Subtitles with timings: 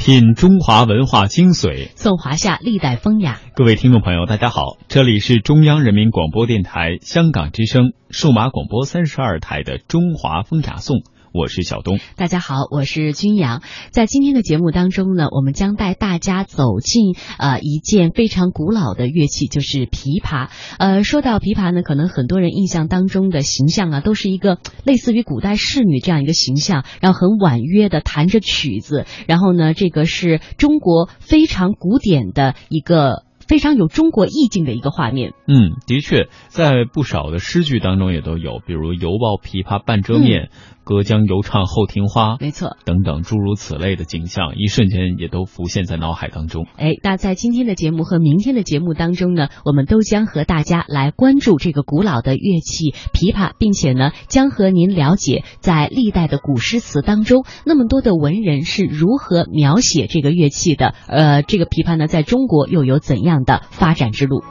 [0.00, 3.38] 品中华文化精髓，颂华夏历代风雅。
[3.54, 10.96] 各位听众朋友，大家好，这里是中央人民广播电台香港之声数码广播三十二台的《中华风雅颂》。
[11.32, 13.62] 我是小东，大家好，我是君阳。
[13.92, 20.48] 在今天的节目当中呢，我们将带大家走进呃一件非常古老的乐器，就是琵琶。
[20.78, 33.24] 呃，说到琵琶呢，可能很多人印象当中的形象啊，都是一个类似于古代仕女这样一个形象，然后很婉约的弹着曲子，然后呢，这个是中国非常古典的一个。
[33.50, 35.32] 非常有中国意境的一个画面。
[35.48, 40.50] 嗯，的确，在不少的诗句当中也都有，比如“犹抱琵琶半遮面，
[40.84, 46.68] 隔江犹唱后庭花”，没错，等等诸如此类的景象，一瞬间也都浮现在脑海当中。
[46.76, 60.94] 哎，那在今天的节目和明天的节目当中呢，我们都将和大家来关注这个古老的乐器琵琶，并且呢，将和您了解在历代的古诗词当中，那么多的文人是如何描写这个乐器的。
[61.08, 63.39] 呃，这个琵琶呢，在中国又有怎样？
[63.44, 64.42] 的发展之路。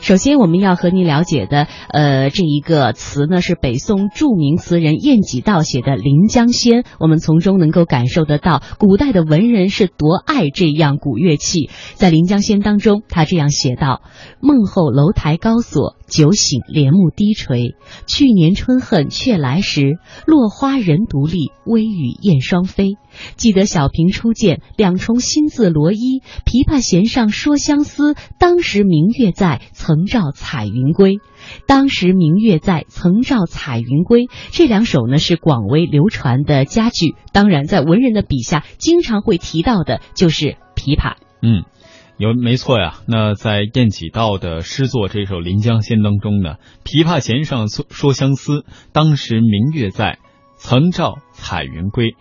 [0.00, 6.82] 首先，我们要和您了解的，呃，这一个词呢，是北宋著名词人晏几道写的《临江仙》。
[7.00, 11.70] 我们从中能够感受得到，古代的文人是多爱这样古乐器。
[11.94, 14.00] 在《临江仙》当中，他这样写道
[14.40, 17.74] ：“梦后楼台高锁，酒醒帘幕低垂。
[18.06, 22.96] 去年春恨却来时，落花人独立，微雨燕双飞。
[23.36, 26.22] 记得小平初见，两重新字罗衣。
[26.46, 31.18] 琵琶弦上说相思，当时明月在，曾。”照彩云归，
[31.66, 34.28] 当时明月在，曾照彩云归。
[34.50, 37.16] 这两首呢是广为流传的佳句。
[37.32, 41.16] 当然，在文人的笔下，经常会提到的就是琵琶。
[41.42, 41.64] 嗯，
[42.18, 43.00] 有没错呀。
[43.08, 50.18] 那在晏几道的诗作这首《临江仙》当中呢，琵琶弦上说说相思，当时明月在，
[50.56, 52.14] 曾照彩云归。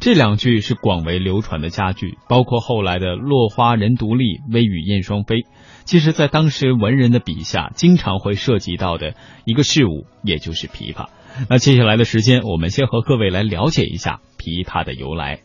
[0.00, 5.46] 这两句是广为流传的佳句，包括后来的“落花人独立，微雨燕双飞”。
[5.86, 11.08] 其实，在当时文人的笔下，经常会涉及到的一个事物，也就是琵琶。
[11.48, 15.40] 那接下来的时间，我们先和各位来了解一下琵琶的由来。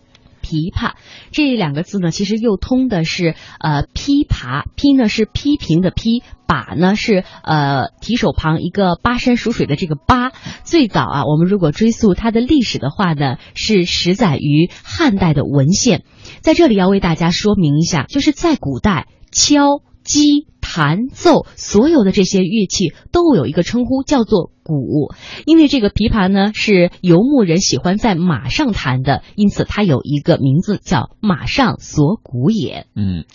[0.49, 0.93] 琵琶
[1.31, 10.31] 这两个字呢，其实又通的是呃琵琶，批呢是批评的批，把呢是呃提手旁一个巴山蜀水的这个巴。
[10.63, 16.03] 最早啊，我们如果追溯它的历史的话呢，是始载于汉代的文献。
[16.41, 19.83] 在这里要为大家说明一下，就是在古代敲。
[20.01, 25.11] 击、弹、奏，所有的这些乐器都有一个称呼，叫做鼓。
[25.47, 32.85] 因为这个琵琶呢是游牧人喜欢在马上弹的，因此它有一个名字叫“马上锁鼓也”。
[32.95, 33.25] 嗯，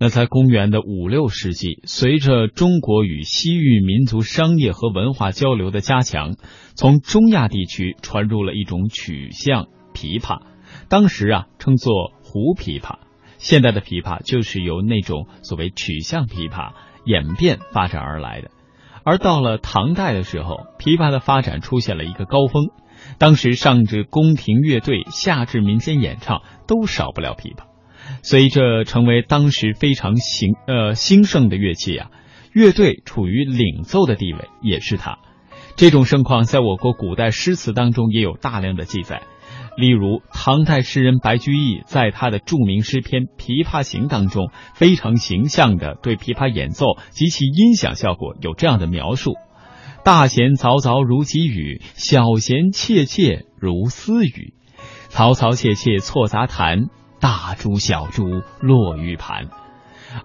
[0.00, 6.36] 那在公元的五六世纪，随着中国与西域民族商业和文化交流的加强，
[6.74, 10.40] 从中亚地区传入了一种曲项琵琶，
[10.88, 13.07] 当时啊称作胡琵琶。
[13.38, 16.72] 现代的琵琶就是由那种所谓曲项琵琶
[17.04, 18.50] 演变发展而来的，
[19.04, 22.66] 而到了唐代的时候，琵琶的发展出现了一个高峰。
[23.16, 27.62] 当时上至宫廷乐队，下至民间演唱，都少不了琵琶。
[28.22, 32.10] 随着成为当时非常兴呃兴盛的乐器啊，
[32.52, 35.18] 乐队处于领奏的地位也是它。
[35.76, 39.22] 这种盛况在我国古代诗词当中也有大量的记载。
[39.78, 49.34] 例如，唐代诗人白居易在他的著名诗篇《琵琶行》当中，非常形象的对琵琶演奏及其音响效果有这样的描述
[50.02, 54.52] ：“大弦嘈嘈如急雨，小弦切切如私语。
[55.10, 56.86] 嘈嘈切切错杂弹，
[57.20, 58.24] 大珠小珠
[58.60, 59.44] 落玉盘。”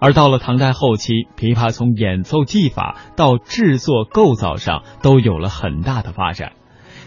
[0.00, 6.54] 而到了唐代后期，琵琶从演奏技法到制作构造上都有了很大的发展。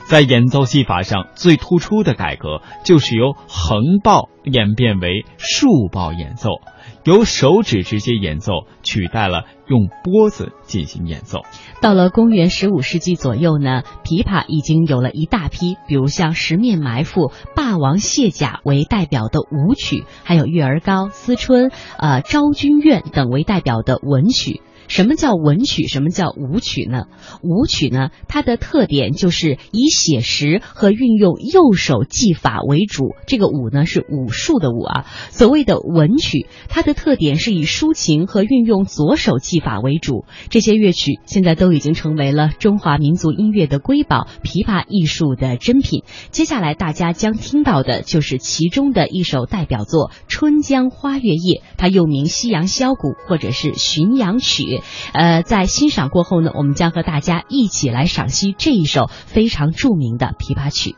[0.08, 6.62] 在演奏技法上最突出的改革，就是由横抱演变为竖抱演奏，
[7.04, 8.54] 由手指直接演奏
[8.84, 11.42] 取代了用拨子进行演奏。
[11.82, 21.66] 到了公元十五世纪左右呢，琵琶已经有了一大批，比如像《十面埋伏》《霸王卸甲》为代表的舞曲，还有《月儿高》《思春》
[21.98, 24.62] 呃《昭君怨》等为代表的文曲。
[24.88, 25.88] 什么叫文曲？
[25.88, 27.06] 什么叫武曲呢？
[27.42, 33.16] 武曲呢，它的特点就是以写实和运用右手技法为主。
[33.26, 35.06] 这个武呢，是武术的武啊。
[35.30, 40.26] 所谓的文曲，它的特点是以抒情和运用左手技法为主。
[40.50, 46.04] 这些乐曲现在都已经成为了中华民族音乐的瑰宝，琵琶艺术的珍品。
[46.32, 54.77] 接下来大家将听到的就是其中的一首代表作《春江花月夜》，它又名《夕阳箫鼓》或者是《浔阳曲》。
[55.14, 60.96] 呃，在欣赏过后呢，我们将和大家一起来赏析这一首非常著名的琵琶曲。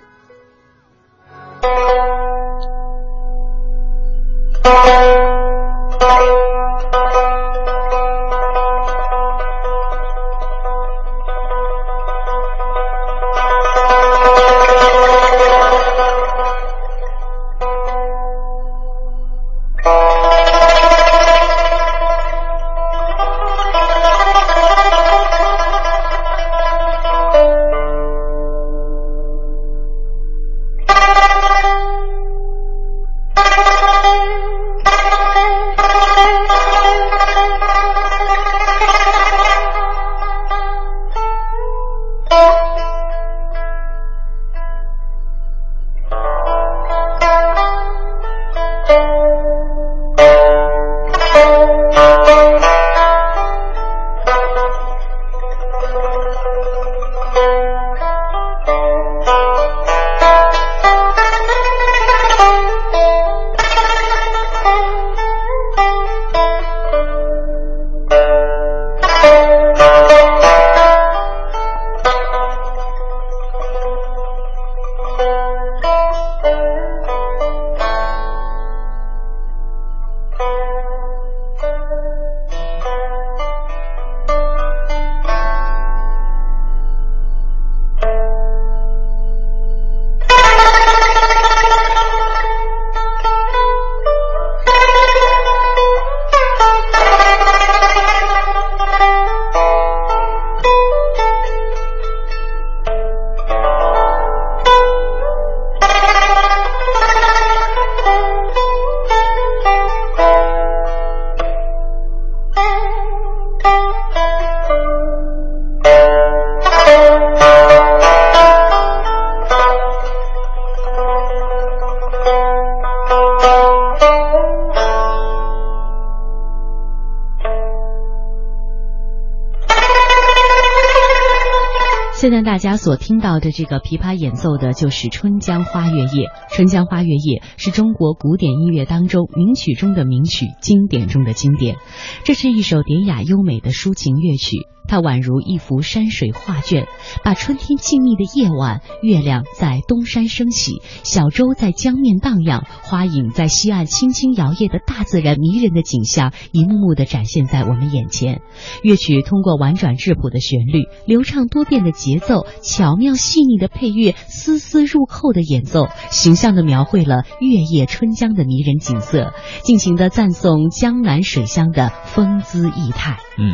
[132.29, 136.05] 现在大家所听到的这个琵琶演奏的就是《春江花月夜》。
[136.55, 141.77] 《春江花月夜》是中国古典音乐当中名曲中的名曲，经典中的经典。
[142.23, 144.57] 这是一首典雅优美的抒情乐曲。
[144.89, 146.87] 它宛如一幅山水画卷，
[147.23, 158.41] 把春天静谧的夜晚，月亮在东山升起，小舟在江面荡漾，花影在西岸轻轻摇曳的大自然迷人的景象，一幕幕的展现在我们眼前。
[158.81, 169.33] 乐曲通过婉转质朴的旋律、流畅多变的节奏、巧妙细腻的配乐、丝丝入扣的演奏，形象地描绘了月夜春江的迷人景色，
[169.63, 173.19] 尽情地赞颂江南水乡的风姿意态。
[173.37, 173.53] 嗯。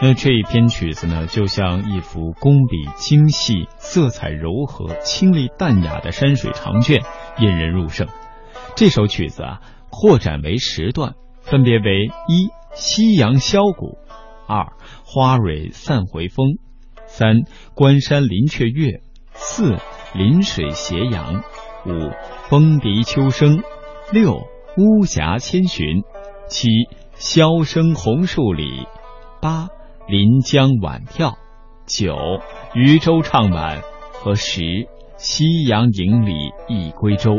[0.00, 7.02] 那这一篇曲子呢，就像一幅工笔精细、色彩柔和、清丽淡雅的山水长卷，
[7.38, 8.08] 引人入胜。
[8.74, 9.60] 这首曲子啊，
[9.90, 13.98] 扩展为十段，分别为：一、夕阳箫鼓；
[14.48, 14.72] 二、
[15.04, 16.56] 花蕊散回风；
[17.06, 17.42] 三、
[17.74, 19.02] 关山林雀跃；
[19.34, 19.76] 四、
[20.14, 21.42] 临水斜阳；
[21.86, 22.10] 五、
[22.48, 23.62] 风笛秋声；
[24.10, 26.02] 六、巫峡千寻；
[26.48, 26.68] 七、
[27.14, 28.88] 箫声红树里；
[29.40, 29.68] 八。
[30.08, 31.36] 临江晚眺，
[31.86, 32.14] 九
[32.74, 33.82] 渔舟唱晚
[34.12, 34.60] 和十
[35.16, 36.32] 夕阳影里
[36.68, 37.38] 忆归舟，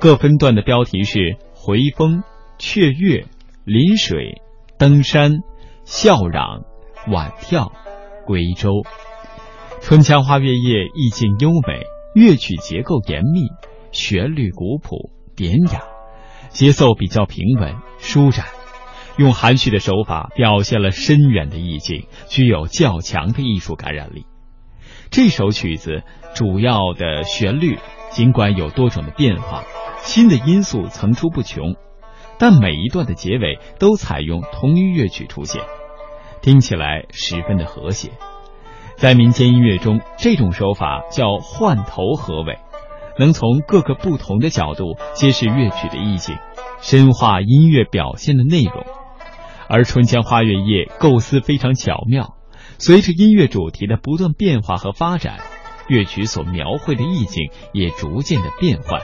[0.00, 2.24] 各分段的标题是回风、
[2.58, 3.26] 雀跃、
[3.64, 4.40] 临水、
[4.78, 5.40] 登山、
[5.84, 6.62] 笑嚷、
[7.10, 7.70] 晚眺、
[8.26, 8.82] 归舟。
[9.80, 11.82] 春江花月夜意境优美，
[12.14, 13.40] 乐曲结构严密，
[13.90, 15.82] 旋律古朴典雅，
[16.48, 18.46] 节奏比较平稳舒展。
[19.16, 24.26] 用含蓄的手法表现了深远的意境，具有较强的艺术感染力。
[25.10, 26.02] 这首曲子
[26.34, 27.78] 主要的旋律
[28.10, 29.64] 尽管有多种的变化，
[29.98, 31.76] 新的因素层出不穷，
[32.38, 35.62] 但每一段的结尾都采用同一乐曲出现，
[36.40, 38.10] 听起来十分的和谐。
[38.96, 42.58] 在民间音乐中，这种手法叫换头合尾，
[43.18, 46.36] 能从各个不同的角度揭示乐曲的意境，
[46.80, 48.84] 深化音乐表现的内容。
[49.72, 52.34] 而《春江花月夜》构思非常巧妙，
[52.78, 55.38] 随着音乐主题的不断变化和发展，
[55.88, 59.00] 乐曲所描绘的意境也逐渐的变换，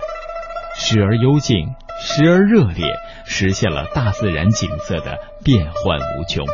[0.77, 1.69] 时而幽静，
[2.03, 2.85] 时而热烈，
[3.25, 6.45] 实现了大自然景色的变幻无穷。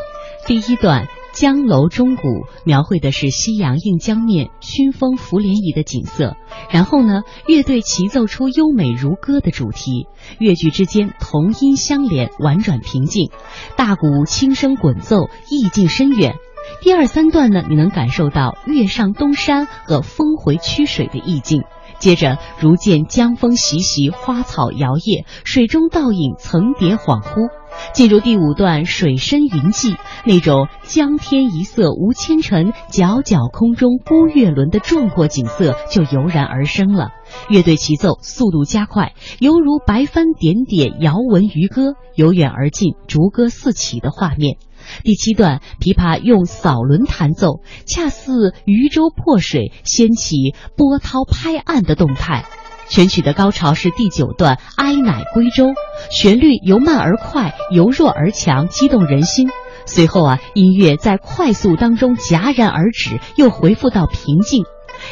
[0.47, 1.09] 第一段。
[1.35, 6.37] 江楼钟鼓描绘的是夕阳映江面、熏风拂涟漪的景色，
[6.71, 10.07] 然后呢，乐队齐奏出优美如歌的主题，
[10.39, 13.31] 乐句之间同音相连，婉转平静，
[13.77, 16.37] 大鼓轻声滚奏，意境深远。
[16.81, 21.65] 第二三段呢，你能感受到月上东山和峰回曲水的意境。
[21.99, 27.49] 接着，如见江风习习，花草摇曳，水中倒影层叠恍惚。
[27.93, 37.09] 进入第五段，水深云际，那种江天一色无纤尘，皎皎空中孤月轮的壮阔景色就油然而生了。
[37.49, 44.57] 乐队齐奏，速度加快，犹如白帆点点，遥闻渔歌，由远而近，逐歌四起的画面。
[45.03, 52.45] 第七段，琵琶用扫轮弹奏，恰似渔舟破水，掀起波涛拍岸的动态。
[52.91, 55.73] 全曲的高潮是第九段，哀乃归舟，
[56.11, 59.49] 旋律由慢而快，由弱而强，激动人心。
[59.87, 64.65] 随后啊，音乐在快速当中戛然而止，又回复到平静。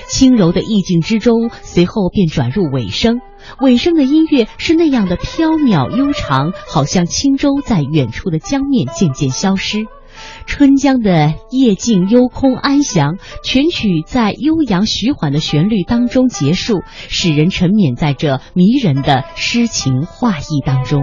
[0.08, 3.20] 轻柔的意境之中，随后便转入尾声。
[3.60, 9.86] 尾声的音乐是那样的飘渺悠长，好像轻舟在远处的江面渐渐消失。
[10.46, 21.02] 春江的夜静幽空安详，全曲在悠扬徐缓的旋律当中结束，使人沉湎在这迷人的诗情画意当中。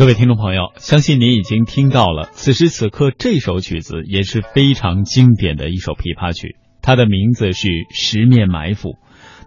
[0.00, 8.92] 各位听众朋友，相信您已经听到了，此时此刻这首曲子也是非常经典的一首琵琶曲，它的名字是《十面埋伏》，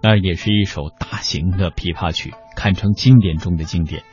[0.04, 4.04] 那也是一首大型的琵琶曲，堪称经典中的经典。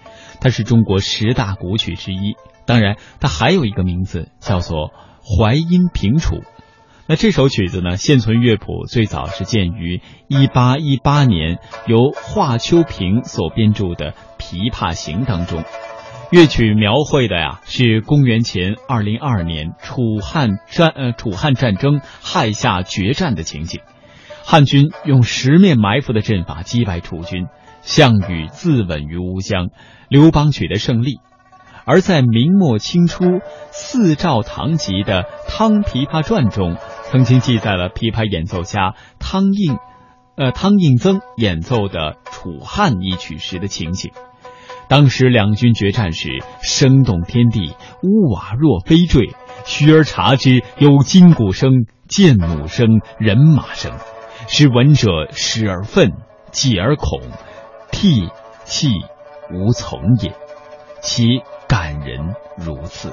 [0.40, 4.88] 它是中国十大古曲之一，当然它还有一个名字叫做
[5.22, 6.36] 《淮阴平楚》。
[7.06, 15.64] 那这首曲子呢，现存乐谱最早是见于一八一八年由华秋萍所编著的《琵琶行》当中。
[16.30, 23.80] 乐曲描绘的呀是公元前二零二年楚汉战呃楚汉战争亥下决战的情景，
[24.44, 27.46] 汉军用十面埋伏的阵法击败楚军，
[27.82, 29.70] 项羽自刎于乌江，
[30.08, 31.18] 刘邦取得胜利。
[31.84, 33.24] 而在明末清初
[33.72, 39.78] 四赵堂集的《汤琵琶传》中，曾经记载了琵琶演奏家汤应，
[40.36, 44.12] 呃汤应曾演奏的楚汉一曲时的情景。
[44.90, 49.30] 当时两军决战时，声动天地，屋瓦若飞坠。
[49.64, 53.92] 徐而察之，有金鼓声、剑弩声、人马声，
[54.48, 56.10] 使闻者始而愤，
[56.50, 57.20] 继而恐，
[57.92, 58.30] 涕
[58.64, 58.88] 泣
[59.52, 60.34] 无从也。
[61.00, 63.12] 其感人如此。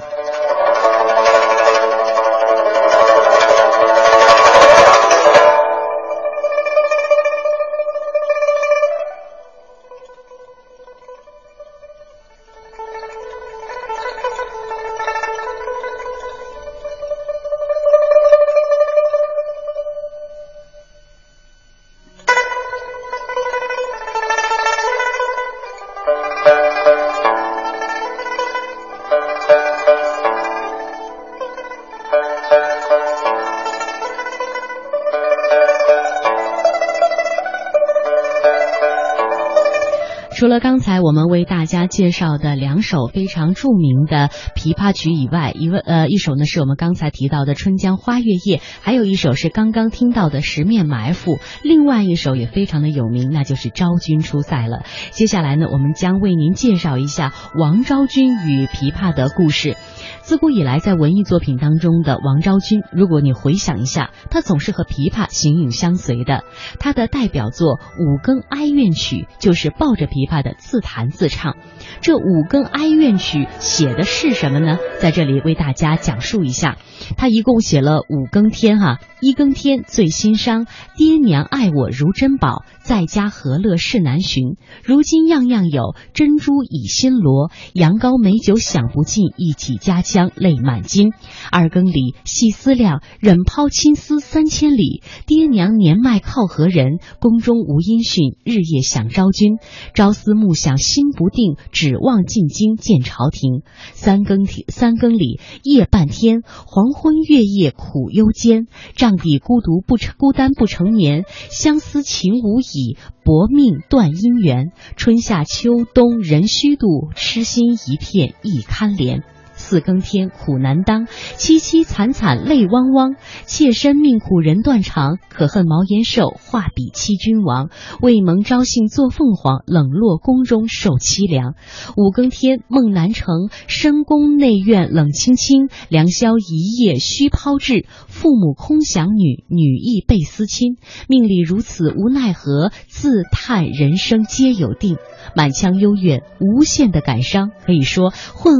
[40.48, 54.84] 除了刚才我们为大家介绍的两首非常著名的琵琶曲以外，一位呃一首呢是我们刚才提到的《春江花月夜》，还有一首是刚刚听到的《十面埋伏》，另外一首也非常的有名，那就是《昭君出塞》了。
[55.10, 59.76] 接下来呢，我们将为您介绍一下王昭君与琵琶的故事。
[60.22, 66.44] 自古以来，在文艺作品当中的王昭君，如果你回想一下，她总是和琵琶形影相随的。
[66.78, 71.56] 她的代表作《五更哀怨曲》就是抱着琵琶的自弹自唱。
[72.00, 74.78] 这五更哀怨曲写的是什么呢？
[75.00, 76.76] 在这里为大家讲述一下。
[77.16, 80.66] 他一共写了五更天哈，一更天最心伤，
[80.96, 84.56] 爹娘爱我如珍宝，在家何乐事难寻。
[84.84, 91.12] 如今样样有，珍珠已新罗，羊羔美酒享不尽，一起家乡泪满襟。
[91.50, 95.02] 二更里细思量，忍抛青丝三千里。
[95.26, 96.98] 爹娘年迈靠何人？
[97.20, 99.58] 宫中无音讯，日夜想昭君。
[99.94, 103.62] 朝思暮想心不定，指望进京见朝廷。
[103.92, 108.66] 三更天，三更里夜半天，黄昏月夜苦忧间。
[108.96, 114.72] 帐底孤独不成孤单不成眠，相思情无已，薄命断姻缘。
[114.96, 119.22] 春夏秋冬人虚度，痴心一片亦堪怜。
[119.68, 123.16] 四更天，苦难当，凄凄惨惨泪汪汪。
[123.44, 127.68] 妾身命苦人断肠，可恨毛延寿画笔欺君王。
[128.00, 131.52] 未蒙朝幸做凤凰，冷落宫中受凄凉。
[131.98, 135.68] 五更天，梦难成，深宫内院冷清清。
[135.90, 140.78] 良宵一夜须抛掷，父母空想女，女亦倍思亲。
[141.10, 144.96] 命里如此无奈何，自叹人生皆有定。
[145.36, 148.54] 满腔幽怨，无限的感伤，可以说混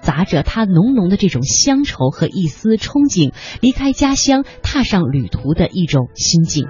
[0.00, 6.68] 杂着他他浓浓的这种乡愁和一丝憧憬，离开家乡，踏上旅途的一种心境。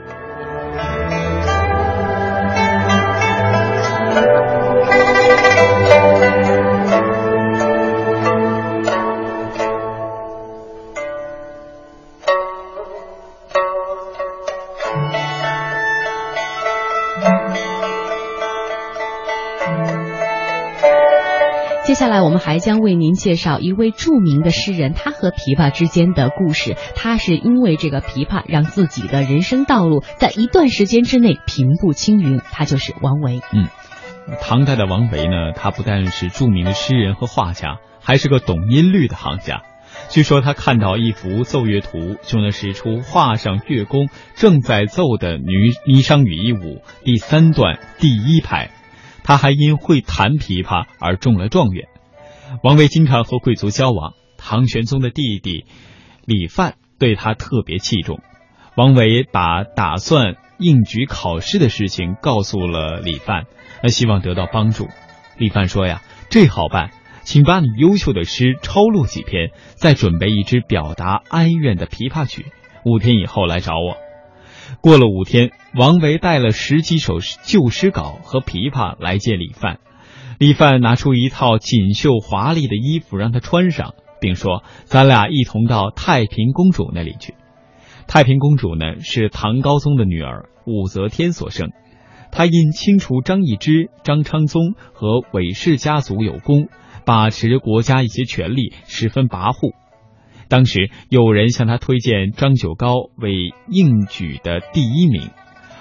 [21.94, 26.74] 接下来我们还将为您介绍一位著名的诗人，他和琵琶之间的故事。
[26.96, 32.40] 他是因为这个琵琶，让自己的人生道路在一段时间之内平步青云。
[32.50, 33.40] 他就是王维。
[33.52, 33.68] 嗯，
[34.42, 39.62] 唐代的王维呢，他不但是著名的诗人和画家，还是个懂音律的行家。
[40.08, 46.56] 据说他看到一幅奏乐图，就能使出画上乐工正在奏的《女霓裳羽衣舞》
[47.04, 48.72] 第三段第一拍。
[49.24, 51.88] 他还因会弹琵琶而中了状元。
[52.62, 55.64] 王维经常和贵族交往，唐玄宗的弟弟
[56.24, 58.20] 李范对他特别器重。
[58.76, 63.46] 王维把打算应举考试的事情告诉了李范，
[63.82, 64.88] 他希望得到帮助。
[65.38, 66.90] 李范说呀：“这好办，
[67.22, 72.46] 请把你优秀的诗抄录几篇，再准备一支表达哀怨的琵琶曲，
[72.84, 73.96] 五天以后来找我。”
[74.80, 79.78] 过了五天，王维带了十几首旧诗稿和琵琶来见李范。
[80.38, 87.34] 李范拿出一套锦绣华丽的衣服让他穿上，并说：“咱俩一同到太平公主那里去。”
[88.06, 91.70] 太平公主呢是唐高宗的女儿，武则天所生。
[92.32, 96.68] 她因清除张易之、张昌宗和韦氏家族有功，
[97.06, 99.72] 把持国家一些权力，十分跋扈。
[100.48, 103.32] 当时有人向他推荐张九皋为
[103.68, 105.30] 应举的第一名，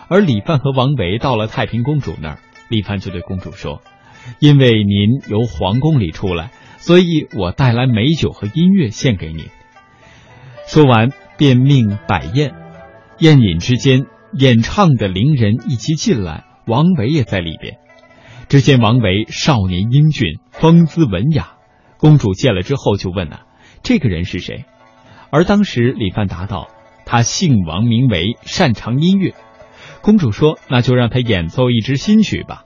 [0.10, 3.82] 而李范和王维到了太平公主那儿，李范就对公主说
[4.40, 9.46] ：“因为您由皇宫里出来，所以我带来美酒和音乐献给您。”
[10.66, 12.54] 说完便命摆宴，
[13.20, 14.06] 宴饮之间，
[14.38, 17.78] 演唱的伶人一齐进来，王维也在里边。
[18.48, 21.54] 只见王维少年英俊，风姿文雅，
[21.98, 23.42] 公主见了之后就问了。
[23.84, 24.66] 这个人是谁？
[25.30, 26.70] 而当时李范答道
[27.06, 29.34] ：“他姓王，名为，擅长音乐。”
[30.02, 32.64] 公主说：“那就让他演奏一支新曲吧。”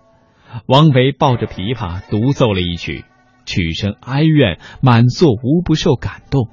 [0.67, 3.05] 王维抱着琵琶独奏了一曲，
[3.45, 6.49] 曲声哀怨，满座无不受感动。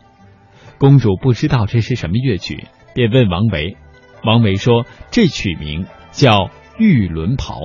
[0.79, 3.77] 公主不知道这是什么乐曲，便问王维。
[4.24, 6.31] 王维说：“这曲名叫
[6.79, 7.61] 《玉轮袍》。”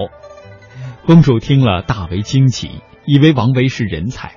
[1.06, 4.34] 公主听了大为惊奇，以为王维是人才。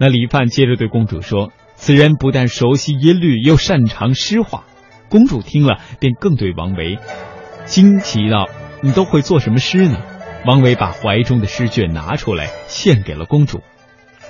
[0.00, 1.52] 那李范接着对公主说。
[1.80, 4.64] 此人不但熟悉音律，又擅长诗画。
[5.08, 6.98] 公主听了，便更对王维
[7.64, 8.46] 惊奇道
[8.82, 9.96] ：“你都会做什么诗呢？”
[10.44, 13.60] 王维把怀中的诗卷拿出来，献给了公主。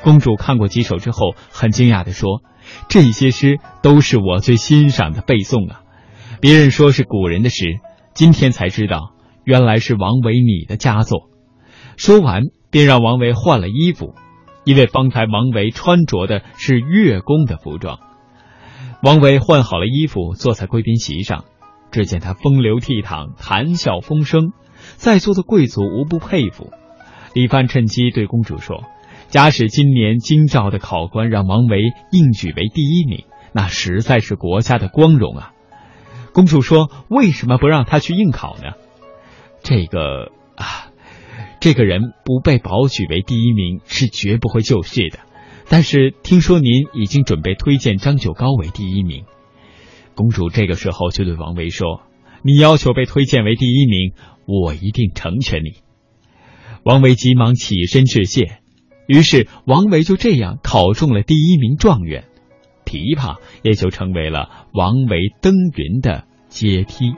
[0.03, 2.43] 公主看过几首之后，很惊讶地说
[2.89, 5.81] ：“这些诗都是我最欣赏的背诵啊！
[6.41, 7.81] 别人说是古人的诗，
[8.15, 11.29] 今天才知道，原来是王维你的佳作。”
[11.97, 14.15] 说完，便让王维换了衣服。
[14.69, 18.01] 因为方才王维穿着的是乐工的服装，
[19.03, 21.47] 王维换好了衣服，坐在贵宾席上，
[21.91, 24.53] 只见他风流倜傥，谈笑风生，
[24.97, 26.71] 在座的贵族无不佩服。
[27.33, 28.85] 李范趁机对公主说
[29.33, 31.81] ：“假使今年京兆的考官让王维
[32.13, 35.53] 应举为第一名，那实在是国家的光荣啊！”
[36.35, 38.73] 公主说：“为什么不让他去应考呢？”
[39.65, 40.88] 这个啊。
[41.61, 45.18] 这个人不被保举为第一名是绝不会就事的，
[45.68, 49.25] 但是听说您已经准备推荐张九皋为第一名，
[50.14, 52.03] 公主这个时候就对王维说
[52.42, 54.12] ：“你要求被推荐为第一名，
[54.47, 55.83] 我一定成全你。”
[56.85, 58.61] 王维急忙起身致谢，
[59.09, 62.25] 于是王维就这样考中了第一名状元，
[62.85, 67.14] 琵琶也就成为了王维登云的阶梯。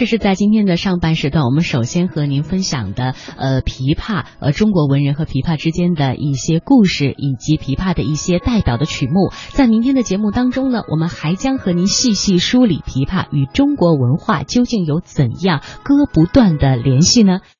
[0.00, 9.30] 这是在今天的上半时段，我们首先和您分享的，呃，琵琶，呃，中国文人和琵琶之间的一些故事，以及琵琶的一些代表的曲目。
[9.50, 17.40] 在明天的节目当中呢，我们还将和您细细梳理琵琶与中国文化究竟有怎样割不断的联系呢？